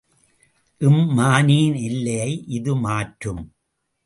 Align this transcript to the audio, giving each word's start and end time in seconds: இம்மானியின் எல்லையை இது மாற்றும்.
இம்மானியின் 0.81 1.77
எல்லையை 1.81 2.31
இது 2.47 2.75
மாற்றும். 2.75 3.43